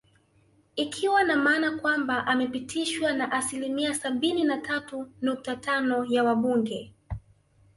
[0.75, 6.93] Ikiwa na maana kwamba amepitishwa na asilimia sabini na tatu nukta tano ya wabunge